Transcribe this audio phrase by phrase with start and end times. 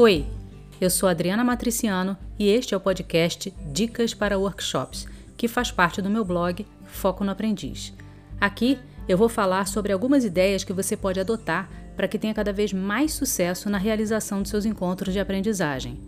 [0.00, 0.24] Oi,
[0.80, 6.00] eu sou Adriana Matriciano e este é o podcast Dicas para Workshops, que faz parte
[6.00, 7.92] do meu blog Foco no Aprendiz.
[8.40, 12.52] Aqui eu vou falar sobre algumas ideias que você pode adotar para que tenha cada
[12.52, 15.98] vez mais sucesso na realização de seus encontros de aprendizagem.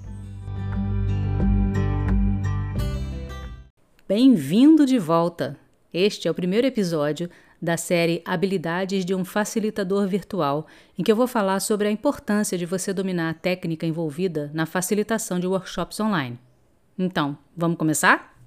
[4.08, 5.58] Bem-vindo de volta!
[5.92, 7.28] Este é o primeiro episódio
[7.60, 10.68] da série Habilidades de um Facilitador Virtual,
[10.98, 14.68] em que eu vou falar sobre a importância de você dominar a técnica envolvida na
[14.68, 16.40] facilitação de workshops online.
[17.00, 18.38] Então, vamos começar?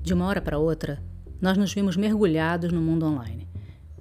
[0.00, 1.02] De uma hora para outra,
[1.40, 3.48] nós nos vimos mergulhados no mundo online.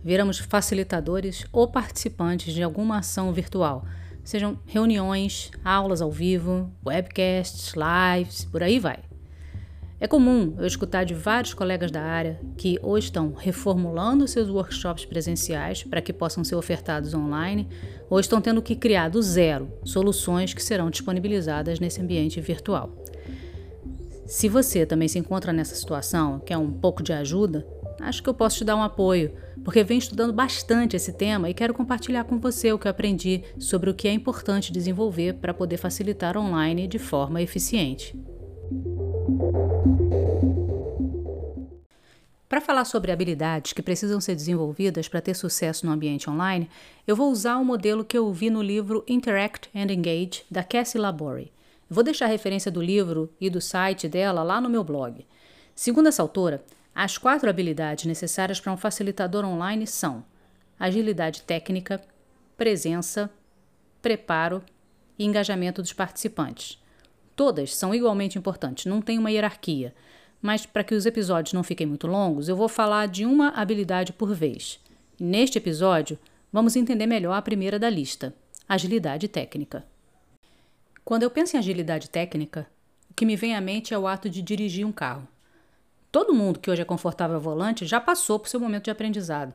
[0.03, 3.85] Viramos facilitadores ou participantes de alguma ação virtual,
[4.23, 8.99] sejam reuniões, aulas ao vivo, webcasts, lives, por aí vai.
[10.03, 15.05] É comum eu escutar de vários colegas da área que ou estão reformulando seus workshops
[15.05, 17.69] presenciais para que possam ser ofertados online,
[18.09, 22.93] ou estão tendo que criar do zero soluções que serão disponibilizadas nesse ambiente virtual.
[24.25, 27.67] Se você também se encontra nessa situação, quer um pouco de ajuda,
[27.99, 31.53] acho que eu posso te dar um apoio, porque venho estudando bastante esse tema e
[31.53, 35.77] quero compartilhar com você o que aprendi sobre o que é importante desenvolver para poder
[35.77, 38.17] facilitar online de forma eficiente.
[42.47, 46.69] Para falar sobre habilidades que precisam ser desenvolvidas para ter sucesso no ambiente online,
[47.05, 50.99] eu vou usar o modelo que eu vi no livro Interact and Engage, da Cassie
[50.99, 51.51] Labori.
[51.89, 55.25] Vou deixar a referência do livro e do site dela lá no meu blog.
[55.75, 60.23] Segundo essa autora, as quatro habilidades necessárias para um facilitador online são
[60.79, 62.01] agilidade técnica,
[62.57, 63.29] presença,
[64.01, 64.63] preparo
[65.17, 66.81] e engajamento dos participantes.
[67.35, 69.93] Todas são igualmente importantes, não tem uma hierarquia,
[70.41, 74.13] mas para que os episódios não fiquem muito longos, eu vou falar de uma habilidade
[74.13, 74.79] por vez.
[75.19, 76.19] neste episódio,
[76.51, 78.33] vamos entender melhor a primeira da lista:
[78.67, 79.85] agilidade técnica.
[81.05, 82.65] Quando eu penso em agilidade técnica,
[83.11, 85.27] o que me vem à mente é o ato de dirigir um carro.
[86.09, 89.53] Todo mundo que hoje é confortável ao volante já passou por seu momento de aprendizado.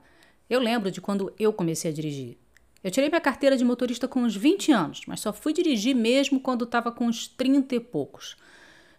[0.51, 2.37] Eu lembro de quando eu comecei a dirigir.
[2.85, 6.39] Eu tirei minha carteira de motorista com uns 20 anos, mas só fui dirigir mesmo
[6.39, 8.37] quando estava com uns 30 e poucos.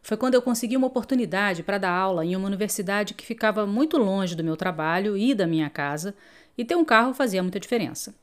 [0.02, 3.96] Foi quando eu consegui uma oportunidade para dar aula em uma universidade que ficava muito
[3.96, 6.16] longe do meu trabalho e da minha casa,
[6.58, 8.16] e ter um carro fazia muita diferença.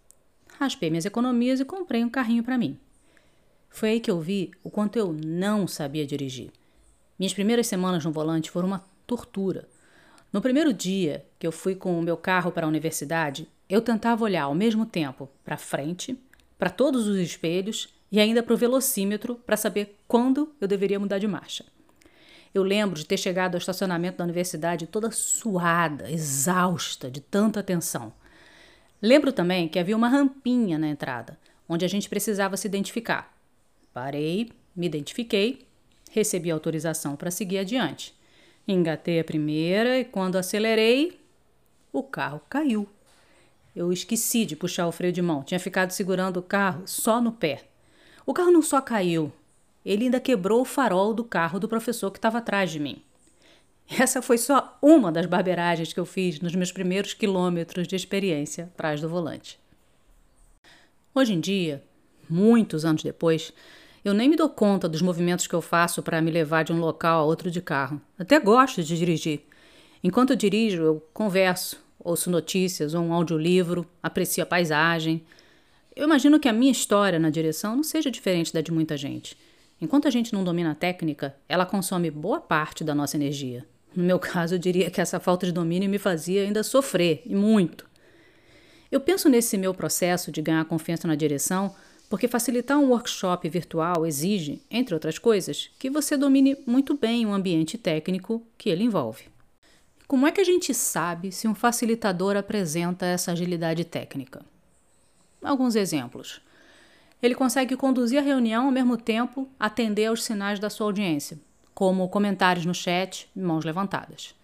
[0.59, 2.77] Raspei minhas economias e comprei um carrinho para mim.
[3.77, 6.51] Foi aí que eu vi o quanto eu não sabia dirigir.
[7.19, 9.69] Minhas primeiras semanas no volante foram uma tortura.
[10.33, 14.25] No primeiro dia que eu fui com o meu carro para a universidade, eu tentava
[14.25, 16.19] olhar ao mesmo tempo para frente,
[16.59, 21.19] para todos os espelhos e ainda para o velocímetro para saber quando eu deveria mudar
[21.19, 21.63] de marcha.
[22.55, 28.11] Eu lembro de ter chegado ao estacionamento da universidade toda suada, exausta de tanta tensão.
[29.03, 31.39] Lembro também que havia uma rampinha na entrada,
[31.69, 33.36] onde a gente precisava se identificar.
[33.97, 35.67] Parei, me identifiquei,
[36.11, 38.15] recebi autorização para seguir adiante.
[38.69, 41.19] Engatei a primeira e quando acelerei,
[41.91, 42.87] o carro caiu.
[43.75, 47.33] Eu esqueci de puxar o freio de mão, tinha ficado segurando o carro só no
[47.33, 47.65] pé.
[48.27, 49.33] O carro não só caiu,
[49.83, 53.03] ele ainda quebrou o farol do carro do professor que estava atrás de mim.
[53.89, 58.65] Essa foi só uma das barberagens que eu fiz nos meus primeiros quilômetros de experiência
[58.65, 59.59] atrás do volante.
[61.15, 61.83] Hoje em dia,
[62.29, 63.55] muitos anos depois,
[64.07, 66.79] eu nem me dou conta dos movimentos que eu faço para me levar de um
[66.79, 68.01] local a outro de carro.
[68.17, 69.41] Até gosto de dirigir.
[70.01, 75.25] Enquanto eu dirijo, eu converso, ouço notícias ou um audiolivro, aprecio a paisagem.
[75.97, 79.37] Eu imagino que a minha história na direção não seja diferente da de muita gente.
[79.81, 83.67] Enquanto a gente não domina a técnica, ela consome boa parte da nossa energia.
[83.93, 87.35] No meu caso, eu diria que essa falta de domínio me fazia ainda sofrer, e
[87.35, 87.85] muito.
[88.89, 91.75] Eu penso nesse meu processo de ganhar confiança na direção
[92.09, 97.33] porque facilitar um workshop virtual exige, entre outras coisas, que você domine muito bem o
[97.33, 99.25] ambiente técnico que ele envolve.
[100.07, 104.45] Como é que a gente sabe se um facilitador apresenta essa agilidade técnica?
[105.43, 106.41] Alguns exemplos.
[107.21, 111.41] Ele consegue conduzir a reunião ao mesmo tempo atender aos sinais da sua audiência,
[111.75, 114.35] como comentários no chat e mãos levantadas.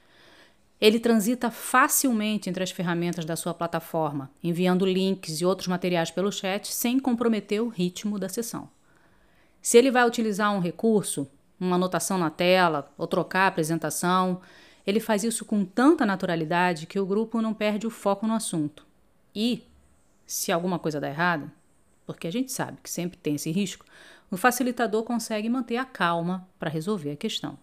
[0.82, 6.32] Ele transita facilmente entre as ferramentas da sua plataforma, enviando links e outros materiais pelo
[6.32, 8.68] chat sem comprometer o ritmo da sessão.
[9.60, 11.30] Se ele vai utilizar um recurso,
[11.60, 14.40] uma anotação na tela ou trocar a apresentação,
[14.84, 18.84] ele faz isso com tanta naturalidade que o grupo não perde o foco no assunto.
[19.32, 19.62] E,
[20.26, 21.48] se alguma coisa dá errado,
[22.04, 23.86] porque a gente sabe que sempre tem esse risco,
[24.28, 27.56] o facilitador consegue manter a calma para resolver a questão.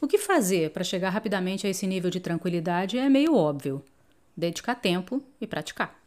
[0.00, 3.82] O que fazer para chegar rapidamente a esse nível de tranquilidade é meio óbvio:
[4.36, 5.98] dedicar tempo e praticar.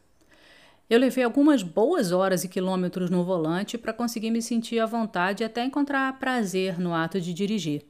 [0.90, 5.44] Eu levei algumas boas horas e quilômetros no volante para conseguir me sentir à vontade
[5.44, 7.84] e até encontrar prazer no ato de dirigir.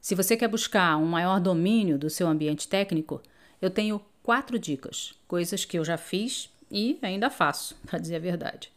[0.00, 3.20] Se você quer buscar um maior domínio do seu ambiente técnico,
[3.60, 8.20] eu tenho quatro dicas, coisas que eu já fiz e ainda faço, para dizer a
[8.20, 8.70] verdade.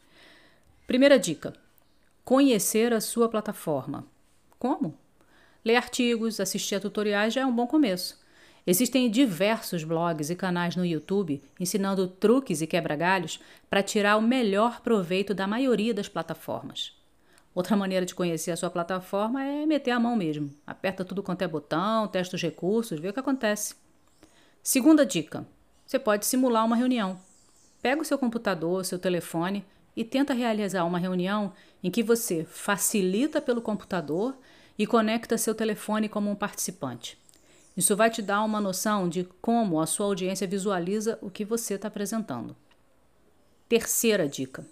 [0.88, 1.54] Primeira dica:
[2.26, 4.08] conhecer a sua plataforma.
[4.58, 4.98] Como?
[5.64, 8.20] Ler artigos, assistir a tutoriais já é um bom começo.
[8.66, 13.40] Existem diversos blogs e canais no YouTube ensinando truques e quebra-galhos
[13.70, 16.94] para tirar o melhor proveito da maioria das plataformas.
[17.54, 20.54] Outra maneira de conhecer a sua plataforma é meter a mão mesmo.
[20.66, 23.76] Aperta tudo quanto é botão, testa os recursos, vê o que acontece.
[24.62, 25.46] Segunda dica:
[25.86, 27.20] você pode simular uma reunião.
[27.82, 29.66] Pega o seu computador, seu telefone
[29.96, 31.52] e tenta realizar uma reunião
[31.84, 34.38] em que você facilita pelo computador
[34.80, 37.20] e conecta seu telefone como um participante.
[37.76, 41.74] Isso vai te dar uma noção de como a sua audiência visualiza o que você
[41.74, 42.56] está apresentando.
[43.68, 44.66] Terceira dica: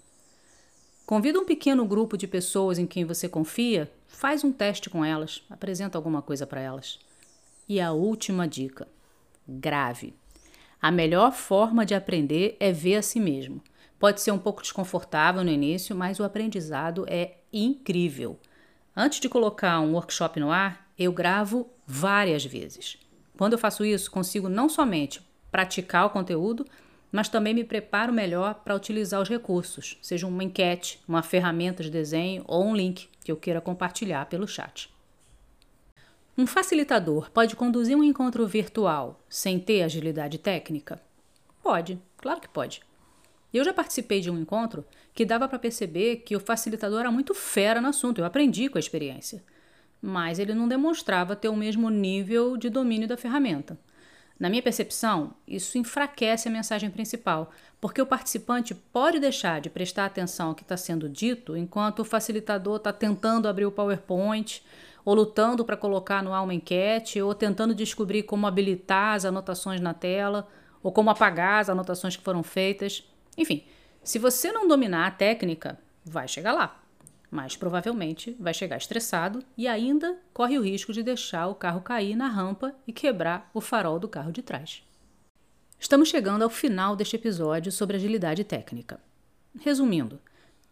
[1.04, 5.42] convida um pequeno grupo de pessoas em quem você confia, faz um teste com elas,
[5.50, 6.98] apresenta alguma coisa para elas.
[7.68, 8.88] E a última dica:
[9.46, 10.14] grave.
[10.80, 13.62] A melhor forma de aprender é ver a si mesmo.
[13.98, 18.38] Pode ser um pouco desconfortável no início, mas o aprendizado é incrível.
[19.00, 22.98] Antes de colocar um workshop no ar, eu gravo várias vezes.
[23.36, 25.22] Quando eu faço isso, consigo não somente
[25.52, 26.66] praticar o conteúdo,
[27.12, 31.90] mas também me preparo melhor para utilizar os recursos, seja uma enquete, uma ferramenta de
[31.90, 34.92] desenho ou um link que eu queira compartilhar pelo chat.
[36.36, 41.00] Um facilitador pode conduzir um encontro virtual sem ter agilidade técnica?
[41.62, 42.82] Pode, claro que pode.
[43.52, 44.84] Eu já participei de um encontro
[45.14, 48.78] que dava para perceber que o facilitador era muito fera no assunto, eu aprendi com
[48.78, 49.42] a experiência
[50.00, 53.78] mas ele não demonstrava ter o mesmo nível de domínio da ferramenta.
[54.38, 57.50] Na minha percepção, isso enfraquece a mensagem principal,
[57.80, 62.04] porque o participante pode deixar de prestar atenção ao que está sendo dito enquanto o
[62.04, 64.62] facilitador está tentando abrir o PowerPoint,
[65.04, 69.80] ou lutando para colocar no ar uma enquete, ou tentando descobrir como habilitar as anotações
[69.80, 70.46] na tela,
[70.82, 73.02] ou como apagar as anotações que foram feitas.
[73.38, 73.64] Enfim,
[74.04, 76.82] se você não dominar a técnica, vai chegar lá
[77.30, 82.16] mas provavelmente vai chegar estressado e ainda corre o risco de deixar o carro cair
[82.16, 84.82] na rampa e quebrar o farol do carro de trás.
[85.78, 88.98] Estamos chegando ao final deste episódio sobre agilidade técnica.
[89.60, 90.18] Resumindo,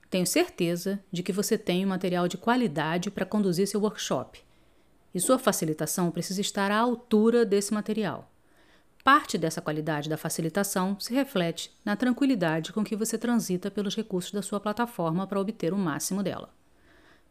[0.09, 4.41] tenho certeza de que você tem um material de qualidade para conduzir seu workshop
[5.15, 8.31] e sua facilitação precisa estar à altura desse material.
[9.07, 14.33] Parte dessa qualidade da facilitação se reflete na tranquilidade com que você transita pelos recursos
[14.33, 16.53] da sua plataforma para obter o máximo dela.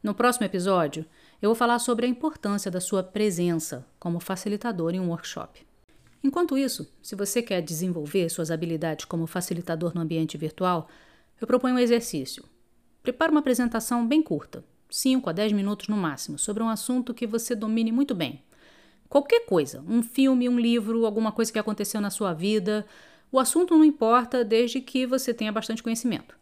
[0.01, 1.05] No próximo episódio,
[1.41, 5.67] eu vou falar sobre a importância da sua presença como facilitador em um workshop.
[6.23, 10.87] Enquanto isso, se você quer desenvolver suas habilidades como facilitador no ambiente virtual,
[11.41, 12.45] eu proponho um exercício.
[13.03, 17.27] Prepare uma apresentação bem curta, 5 a 10 minutos no máximo, sobre um assunto que
[17.27, 18.44] você domine muito bem
[19.09, 22.85] Qualquer coisa, um filme, um livro, alguma coisa que aconteceu na sua vida.
[23.31, 26.37] O assunto não importa desde que você tenha bastante conhecimento.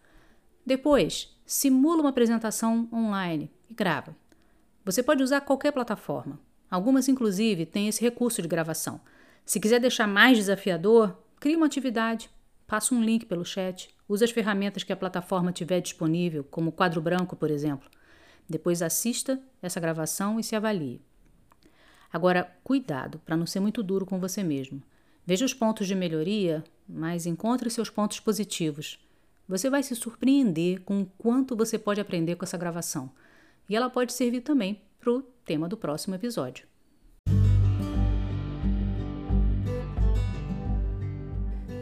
[0.65, 4.15] Depois, simula uma apresentação online e grava.
[4.86, 6.39] Você pode usar qualquer plataforma.
[6.70, 9.00] Algumas, inclusive, têm esse recurso de gravação.
[9.46, 12.29] Se quiser deixar mais desafiador, crie uma atividade,
[12.65, 16.74] passa um link pelo chat, use as ferramentas que a plataforma tiver disponível, como o
[16.74, 17.89] quadro branco, por exemplo.
[18.50, 21.01] Depois assista essa gravação e se avalie.
[22.13, 24.84] Agora, cuidado para não ser muito duro com você mesmo.
[25.25, 29.00] Veja os pontos de melhoria, mas encontre seus pontos positivos.
[29.50, 33.10] Você vai se surpreender com o quanto você pode aprender com essa gravação.
[33.67, 36.67] E ela pode servir também para o tema do próximo episódio.